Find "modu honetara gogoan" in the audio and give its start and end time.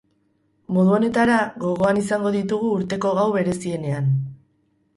0.77-2.01